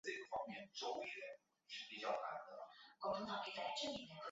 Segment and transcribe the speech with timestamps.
[0.31, 0.53] 王柏
[3.77, 4.15] 心人。